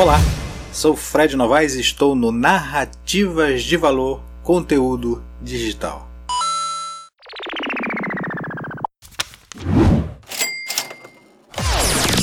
[0.00, 0.18] Olá,
[0.70, 6.08] sou Fred Novaes e estou no Narrativas de Valor Conteúdo Digital.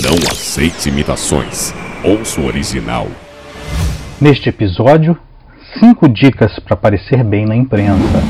[0.01, 1.73] Não aceite imitações.
[2.01, 3.09] Ouça o original.
[4.21, 5.19] Neste episódio,
[5.77, 8.23] 5 dicas para aparecer bem na imprensa.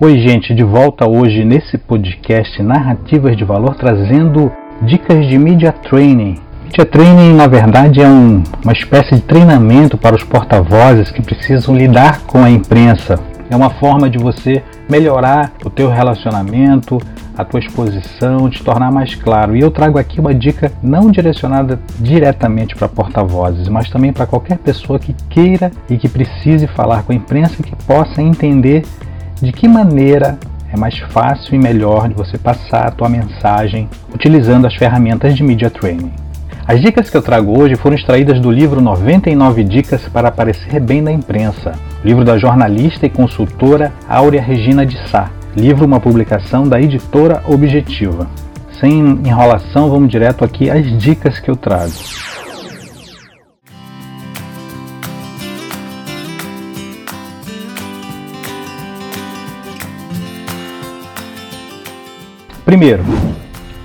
[0.00, 4.50] Oi, gente, de volta hoje nesse podcast Narrativas de Valor trazendo
[4.82, 6.38] dicas de media training.
[6.64, 11.74] Media training, na verdade, é um, uma espécie de treinamento para os porta-vozes que precisam
[11.74, 13.18] lidar com a imprensa.
[13.50, 17.00] É uma forma de você melhorar o teu relacionamento,
[17.36, 19.56] a tua exposição, te tornar mais claro.
[19.56, 24.58] E eu trago aqui uma dica não direcionada diretamente para porta-vozes, mas também para qualquer
[24.58, 28.84] pessoa que queira e que precise falar com a imprensa e que possa entender
[29.40, 30.38] de que maneira
[30.72, 35.42] é mais fácil e melhor de você passar a tua mensagem utilizando as ferramentas de
[35.42, 36.12] Media Training.
[36.66, 41.00] As dicas que eu trago hoje foram extraídas do livro 99 Dicas para Aparecer Bem
[41.00, 41.72] na Imprensa,
[42.04, 48.26] livro da jornalista e consultora Áurea Regina de Sá, livro uma publicação da editora Objetiva.
[48.78, 51.92] Sem enrolação, vamos direto aqui às dicas que eu trago.
[62.68, 63.02] Primeiro,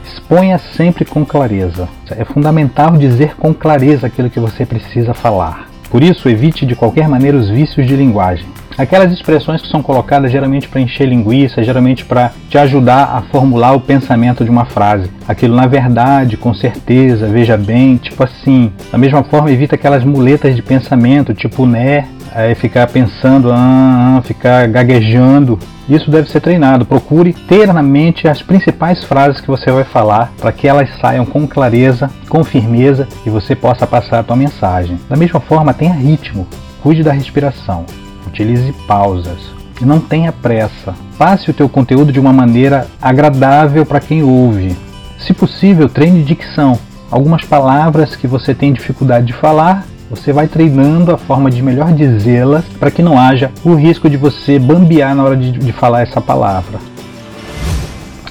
[0.06, 1.88] exponha sempre com clareza.
[2.12, 5.70] É fundamental dizer com clareza aquilo que você precisa falar.
[5.90, 8.46] Por isso, evite de qualquer maneira os vícios de linguagem.
[8.78, 13.74] Aquelas expressões que são colocadas geralmente para encher linguiça, geralmente para te ajudar a formular
[13.74, 15.10] o pensamento de uma frase.
[15.28, 18.72] Aquilo na verdade, com certeza, veja bem, tipo assim.
[18.92, 24.22] Da mesma forma, evita aquelas muletas de pensamento, tipo né, é ficar pensando, ah, ah,
[24.22, 25.58] ficar gaguejando.
[25.88, 26.86] Isso deve ser treinado.
[26.86, 31.26] Procure ter na mente as principais frases que você vai falar para que elas saiam
[31.26, 35.00] com clareza, com firmeza e você possa passar a tua mensagem.
[35.10, 36.48] Da mesma forma, tenha ritmo.
[36.82, 37.86] Cuide da respiração.
[38.34, 39.38] Utilize pausas.
[39.80, 40.96] Não tenha pressa.
[41.20, 44.76] Passe o teu conteúdo de uma maneira agradável para quem ouve.
[45.20, 46.80] Se possível, treine dicção.
[47.12, 51.94] Algumas palavras que você tem dificuldade de falar, você vai treinando a forma de melhor
[51.94, 56.02] dizê-las para que não haja o risco de você bambear na hora de, de falar
[56.02, 56.80] essa palavra.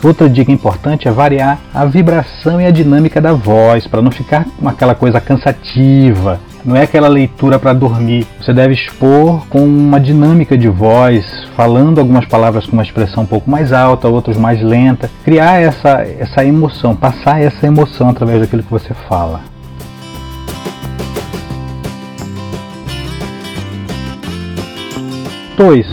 [0.02, 4.46] Outra dica importante é variar a vibração e a dinâmica da voz, para não ficar
[4.58, 6.41] com aquela coisa cansativa.
[6.64, 8.26] Não é aquela leitura para dormir.
[8.40, 11.24] Você deve expor com uma dinâmica de voz,
[11.56, 15.10] falando algumas palavras com uma expressão um pouco mais alta, outras mais lenta.
[15.24, 19.51] Criar essa, essa emoção, passar essa emoção através daquilo que você fala.
[25.56, 25.86] 2.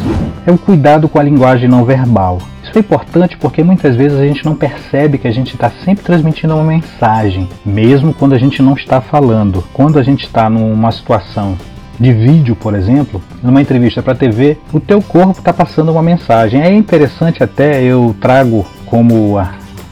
[0.45, 2.39] É o cuidado com a linguagem não verbal.
[2.63, 6.03] Isso é importante porque muitas vezes a gente não percebe que a gente está sempre
[6.03, 9.63] transmitindo uma mensagem, mesmo quando a gente não está falando.
[9.73, 11.57] Quando a gente está numa situação
[11.99, 16.61] de vídeo, por exemplo, numa entrevista para TV, o teu corpo está passando uma mensagem.
[16.61, 19.37] É interessante até eu trago como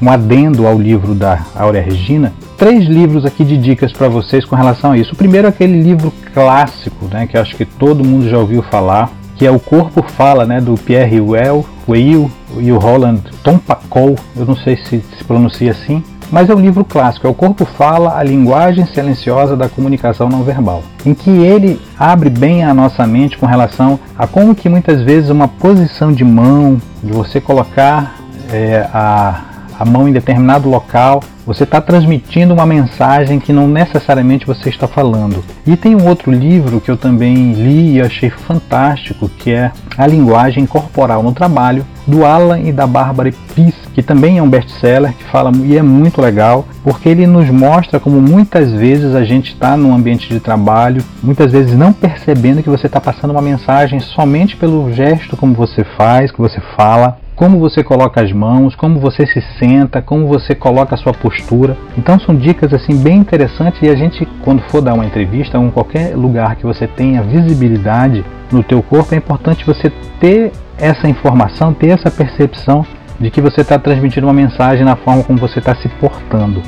[0.01, 4.55] um adendo ao livro da Áurea Regina, três livros aqui de dicas para vocês com
[4.55, 5.13] relação a isso.
[5.13, 9.11] O primeiro é aquele livro clássico, né, que acho que todo mundo já ouviu falar,
[9.37, 14.45] que é O Corpo Fala, né, do Pierre Well, Weil e o Roland Tompacol, eu
[14.45, 18.17] não sei se se pronuncia assim, mas é um livro clássico, é O Corpo Fala,
[18.17, 23.37] a linguagem silenciosa da comunicação não verbal, em que ele abre bem a nossa mente
[23.37, 28.17] com relação a como que muitas vezes uma posição de mão, de você colocar
[28.51, 29.41] é, a,
[29.79, 34.87] a mão em determinado local, você está transmitindo uma mensagem que não necessariamente você está
[34.87, 35.43] falando.
[35.65, 40.05] E tem um outro livro que eu também li e achei fantástico, que é A
[40.05, 45.13] Linguagem Corporal no Trabalho, do Alan e da Barbara Peace, que também é um best-seller,
[45.13, 49.53] que fala e é muito legal, porque ele nos mostra como muitas vezes a gente
[49.53, 53.99] está num ambiente de trabalho, muitas vezes não percebendo que você está passando uma mensagem
[53.99, 58.99] somente pelo gesto como você faz, que você fala, como você coloca as mãos, como
[58.99, 61.77] você se senta, como você coloca a sua postura.
[61.95, 65.69] Então são dicas assim bem interessantes e a gente quando for dar uma entrevista em
[65.69, 71.75] qualquer lugar que você tenha visibilidade no teu corpo, é importante você ter essa informação,
[71.75, 72.83] ter essa percepção
[73.19, 76.63] de que você está transmitindo uma mensagem na forma como você está se portando.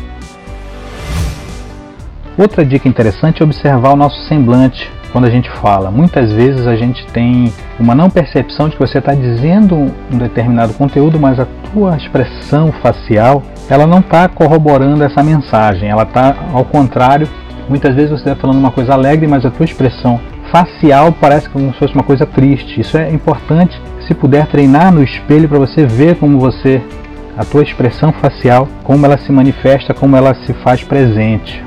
[2.38, 5.92] Outra dica interessante é observar o nosso semblante, quando a gente fala.
[5.92, 9.76] Muitas vezes a gente tem uma não percepção de que você está dizendo
[10.12, 15.90] um determinado conteúdo, mas a tua expressão facial ela não está corroborando essa mensagem.
[15.90, 17.28] Ela está ao contrário.
[17.68, 20.20] Muitas vezes você está falando uma coisa alegre, mas a tua expressão
[20.52, 22.82] facial parece como se fosse uma coisa triste.
[22.82, 26.82] Isso é importante se puder treinar no espelho para você ver como você
[27.38, 31.64] a tua expressão facial, como ela se manifesta, como ela se faz presente.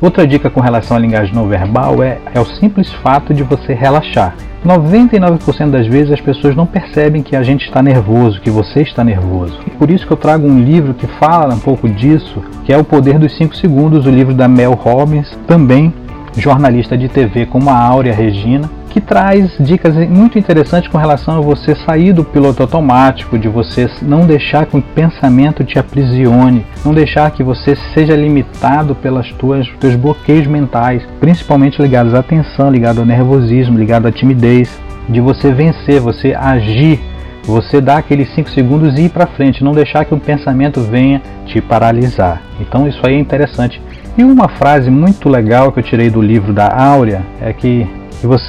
[0.00, 3.74] Outra dica com relação à linguagem não verbal é, é o simples fato de você
[3.74, 4.34] relaxar.
[4.64, 9.02] 99% das vezes as pessoas não percebem que a gente está nervoso, que você está
[9.04, 9.58] nervoso.
[9.66, 12.78] E por isso que eu trago um livro que fala um pouco disso, que é
[12.78, 15.92] O Poder dos 5 Segundos, o livro da Mel Robbins, também
[16.36, 21.40] jornalista de TV como a Áurea Regina, que traz dicas muito interessantes com relação a
[21.40, 26.92] você sair do piloto automático, de você não deixar que o pensamento te aprisione, não
[26.92, 32.98] deixar que você seja limitado pelas tuas teus bloqueios mentais, principalmente ligados à atenção, ligado
[32.98, 34.78] ao nervosismo, ligado à timidez,
[35.08, 37.00] de você vencer, você agir,
[37.44, 41.22] você dar aqueles 5 segundos e ir para frente, não deixar que o pensamento venha
[41.46, 42.42] te paralisar.
[42.60, 43.80] Então isso aí é interessante.
[44.18, 47.86] E uma frase muito legal que eu tirei do livro da Áurea é que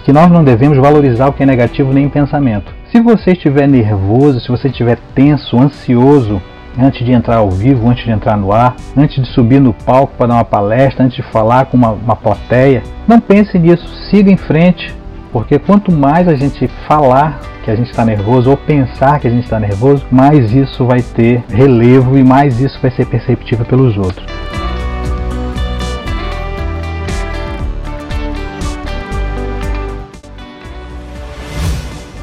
[0.04, 2.74] que, nós não devemos valorizar o que é negativo nem em pensamento.
[2.92, 6.42] Se você estiver nervoso, se você estiver tenso, ansioso,
[6.78, 10.14] antes de entrar ao vivo, antes de entrar no ar, antes de subir no palco
[10.18, 14.32] para dar uma palestra, antes de falar com uma, uma plateia, não pense nisso, siga
[14.32, 14.94] em frente,
[15.32, 19.32] porque quanto mais a gente falar que a gente está nervoso ou pensar que a
[19.32, 23.98] gente está nervoso, mais isso vai ter relevo e mais isso vai ser perceptível pelos
[23.98, 24.51] outros.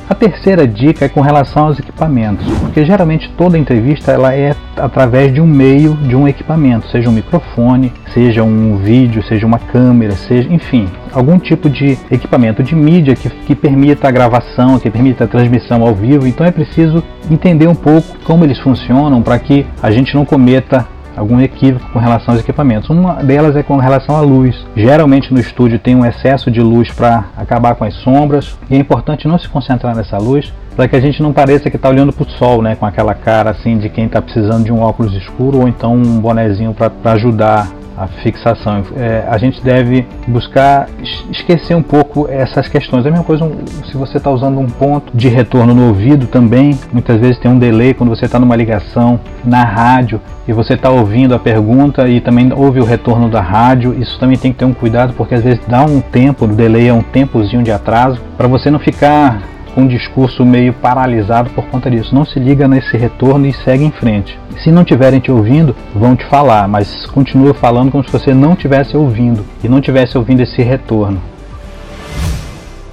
[0.09, 5.35] A terceira dica é com relação aos equipamentos, porque geralmente toda entrevista ela é através
[5.35, 10.13] de um meio, de um equipamento, seja um microfone, seja um vídeo, seja uma câmera,
[10.13, 15.25] seja, enfim, algum tipo de equipamento de mídia que, que permita a gravação, que permita
[15.25, 16.27] a transmissão ao vivo.
[16.27, 20.89] Então é preciso entender um pouco como eles funcionam para que a gente não cometa
[21.19, 22.89] algum equívoco com relação aos equipamentos.
[22.91, 24.67] Uma delas é com relação à luz.
[24.77, 28.79] Geralmente no estúdio tem um excesso de luz para acabar com as sombras e é
[28.79, 32.13] importante não se concentrar nessa luz para que a gente não pareça que está olhando
[32.13, 35.13] para o sol, né, com aquela cara assim de quem está precisando de um óculos
[35.13, 37.69] escuro ou então um bonezinho para ajudar
[37.99, 38.83] a fixação.
[38.97, 40.89] É, a gente deve buscar
[41.31, 43.05] esquecer um pouco essas questões.
[43.05, 43.51] É a mesma coisa
[43.91, 46.79] se você está usando um ponto de retorno no ouvido também.
[46.93, 50.91] Muitas vezes tem um delay quando você está numa ligação na rádio e você está
[50.91, 53.95] ouvindo a pergunta e também ouve o retorno da rádio.
[54.01, 56.89] Isso também tem que ter um cuidado porque às vezes dá um tempo, o delay
[56.89, 59.43] é um tempozinho de atraso para você não ficar
[59.75, 62.15] com um discurso meio paralisado por conta disso.
[62.15, 64.39] Não se liga nesse retorno e segue em frente.
[64.63, 68.55] Se não estiverem te ouvindo, vão te falar, mas continua falando como se você não
[68.55, 71.21] estivesse ouvindo e não estivesse ouvindo esse retorno.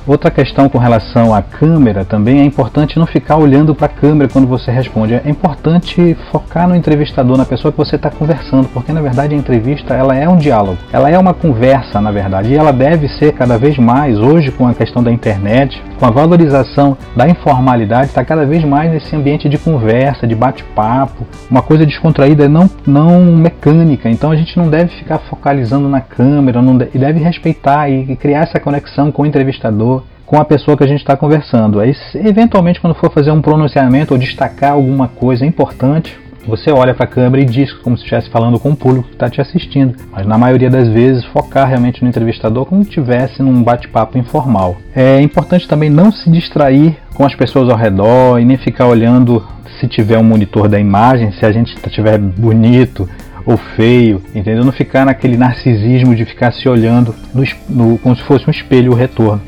[0.07, 4.30] Outra questão com relação à câmera também é importante não ficar olhando para a câmera
[4.31, 5.16] quando você responde.
[5.16, 9.38] É importante focar no entrevistador, na pessoa que você está conversando, porque na verdade a
[9.38, 13.34] entrevista ela é um diálogo, ela é uma conversa na verdade, e ela deve ser
[13.34, 18.24] cada vez mais hoje com a questão da internet, com a valorização da informalidade, está
[18.24, 24.10] cada vez mais nesse ambiente de conversa, de bate-papo, uma coisa descontraída, não não mecânica.
[24.10, 28.42] Então a gente não deve ficar focalizando na câmera, não deve, deve respeitar e criar
[28.42, 29.94] essa conexão com o entrevistador
[30.25, 31.80] com a pessoa que a gente está conversando.
[31.80, 36.18] Aí, eventualmente, quando for fazer um pronunciamento ou destacar alguma coisa importante,
[36.48, 39.13] você olha para a câmera e diz como se estivesse falando com o público que
[39.13, 39.95] está te assistindo.
[40.12, 44.77] Mas na maioria das vezes focar realmente no entrevistador como se estivesse num bate-papo informal.
[44.95, 49.44] É importante também não se distrair com as pessoas ao redor e nem ficar olhando
[49.80, 53.09] se tiver um monitor da imagem, se a gente estiver bonito
[53.45, 54.64] ou feio, entendeu?
[54.64, 58.92] Não ficar naquele narcisismo de ficar se olhando no, no, como se fosse um espelho
[58.92, 59.42] o retorno.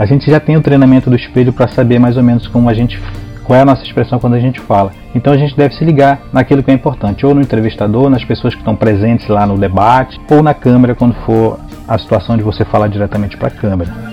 [0.00, 2.72] A gente já tem o treinamento do espelho para saber mais ou menos como a
[2.72, 2.98] gente
[3.44, 4.92] qual é a nossa expressão quando a gente fala.
[5.14, 8.54] Então a gente deve se ligar naquilo que é importante, ou no entrevistador, nas pessoas
[8.54, 12.64] que estão presentes lá no debate, ou na câmera quando for a situação de você
[12.64, 14.09] falar diretamente para a câmera.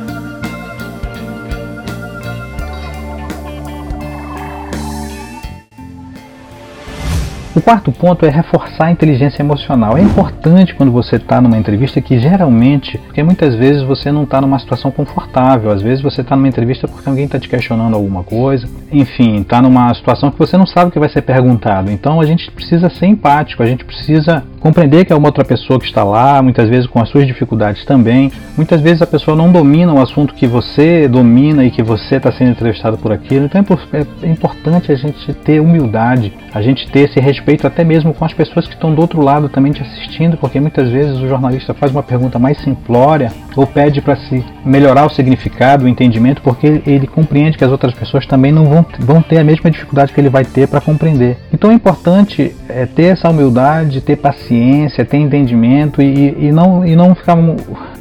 [7.57, 9.97] O quarto ponto é reforçar a inteligência emocional.
[9.97, 14.39] É importante quando você está numa entrevista que geralmente, porque muitas vezes você não está
[14.39, 18.23] numa situação confortável, às vezes você está numa entrevista porque alguém está te questionando alguma
[18.23, 21.89] coisa, enfim, está numa situação que você não sabe o que vai ser perguntado.
[21.89, 25.79] Então a gente precisa ser empático, a gente precisa compreender que é uma outra pessoa
[25.79, 28.31] que está lá, muitas vezes com as suas dificuldades também.
[28.55, 32.31] Muitas vezes a pessoa não domina o assunto que você domina e que você está
[32.31, 33.45] sendo entrevistado por aquilo.
[33.45, 37.83] Então é, é importante a gente ter humildade, a gente ter esse respeito respeito até
[37.83, 41.17] mesmo com as pessoas que estão do outro lado também te assistindo, porque muitas vezes
[41.17, 45.87] o jornalista faz uma pergunta mais simplória ou pede para se melhorar o significado, o
[45.87, 49.71] entendimento, porque ele compreende que as outras pessoas também não vão, vão ter a mesma
[49.71, 51.37] dificuldade que ele vai ter para compreender.
[51.53, 56.95] Então é importante é, ter essa humildade, ter paciência, ter entendimento e, e, não, e
[56.95, 57.37] não ficar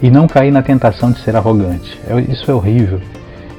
[0.03, 1.99] e não cair na tentação de ser arrogante.
[2.09, 3.01] É, isso é horrível.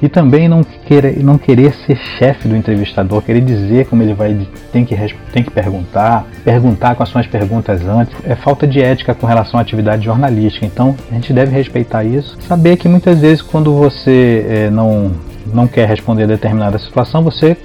[0.02, 4.48] E também não querer, não querer ser chefe do entrevistador, querer dizer como ele vai
[4.72, 4.96] tem que,
[5.34, 8.16] tem que perguntar, perguntar com as suas perguntas antes.
[8.24, 10.66] É falta de ética com relação à atividade jornalística.
[10.66, 12.38] Então a gente deve respeitar isso.
[12.42, 15.12] Saber que muitas vezes quando você é, não,
[15.52, 17.58] não quer responder a determinada situação, você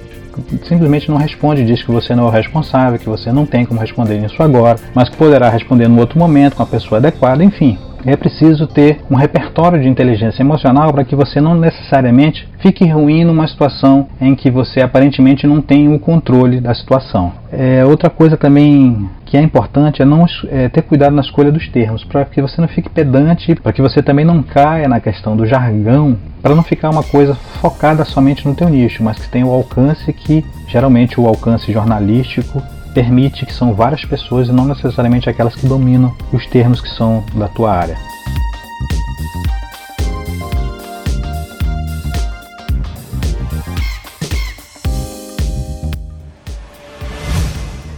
[0.67, 3.79] simplesmente não responde, diz que você não é o responsável, que você não tem como
[3.79, 7.77] responder nisso agora, mas que poderá responder no outro momento com a pessoa adequada, enfim.
[8.05, 13.23] É preciso ter um repertório de inteligência emocional para que você não necessariamente fique ruim
[13.23, 17.31] numa situação em que você aparentemente não tem o controle da situação.
[17.49, 21.67] É, outra coisa também que é importante é não é, ter cuidado na escolha dos
[21.69, 25.35] termos, para que você não fique pedante, para que você também não caia na questão
[25.35, 29.45] do jargão, para não ficar uma coisa focada somente no teu nicho, mas que tenha
[29.45, 32.61] o alcance que geralmente o alcance jornalístico
[32.93, 37.23] permite que são várias pessoas e não necessariamente aquelas que dominam os termos que são
[37.33, 37.97] da tua área.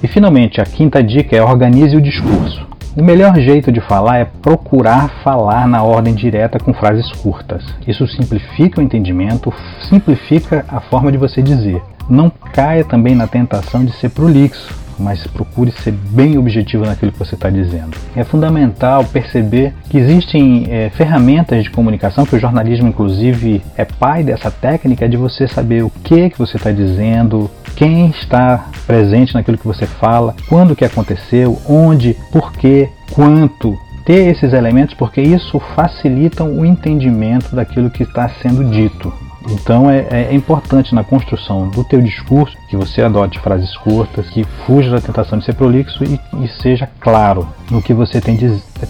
[0.03, 2.74] E finalmente, a quinta dica é organize o discurso.
[2.97, 7.61] O melhor jeito de falar é procurar falar na ordem direta com frases curtas.
[7.85, 9.53] Isso simplifica o entendimento,
[9.89, 11.83] simplifica a forma de você dizer.
[12.09, 17.19] Não caia também na tentação de ser prolixo, mas procure ser bem objetivo naquilo que
[17.19, 17.97] você está dizendo.
[18.15, 24.23] É fundamental perceber que existem é, ferramentas de comunicação, que o jornalismo, inclusive, é pai
[24.23, 29.57] dessa técnica de você saber o que, que você está dizendo, quem está presente naquilo
[29.57, 35.59] que você fala, quando que aconteceu, onde, por quê, quanto, ter esses elementos porque isso
[35.75, 39.11] facilita o entendimento daquilo que está sendo dito.
[39.49, 44.43] Então é, é, importante na construção do teu discurso que você adote frases curtas, que
[44.65, 48.37] fuja da tentação de ser prolixo e, e seja claro no que você tem,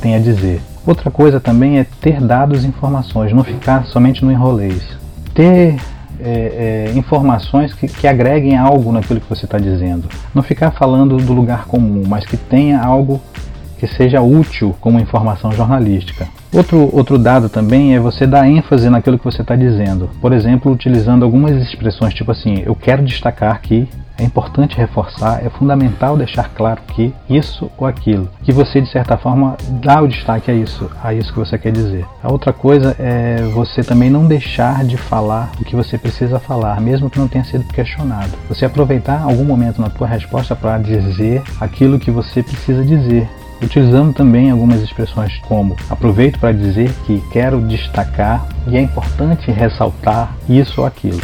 [0.02, 0.62] tem, a dizer.
[0.86, 4.84] Outra coisa também é ter dados e informações, não ficar somente no enrolês.
[5.34, 5.78] Ter
[6.20, 10.08] é, é, informações que, que, agreguem algo naquilo que você está dizendo.
[10.34, 13.22] Não ficar falando do lugar comum, mas que tenha algo
[13.86, 16.28] que seja útil como informação jornalística.
[16.52, 20.10] Outro, outro dado também é você dar ênfase naquilo que você está dizendo.
[20.22, 23.88] Por exemplo, utilizando algumas expressões tipo assim: eu quero destacar que
[24.18, 29.18] é importante reforçar, é fundamental deixar claro que isso ou aquilo, que você de certa
[29.18, 32.06] forma dá o destaque a isso, a isso que você quer dizer.
[32.24, 36.80] A outra coisa é você também não deixar de falar o que você precisa falar,
[36.80, 38.32] mesmo que não tenha sido questionado.
[38.48, 43.30] Você aproveitar algum momento na tua resposta para dizer aquilo que você precisa dizer,
[43.66, 50.36] utilizando também algumas expressões como aproveito para dizer que quero destacar e é importante ressaltar
[50.48, 51.22] isso ou aquilo.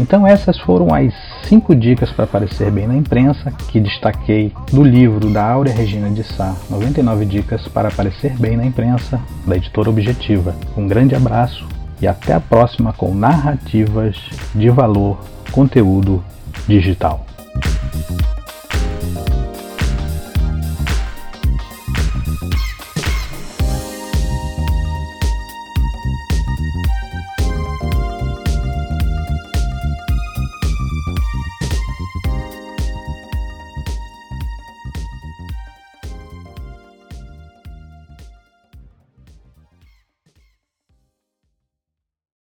[0.00, 1.12] Então essas foram as
[1.46, 6.24] cinco dicas para aparecer bem na imprensa que destaquei do livro da Áurea Regina de
[6.24, 10.56] Sá, 99 dicas para aparecer bem na imprensa, da editora Objetiva.
[10.74, 11.68] Um grande abraço
[12.00, 14.16] e até a próxima com narrativas
[14.54, 15.18] de valor,
[15.52, 16.24] conteúdo
[16.66, 17.26] digital.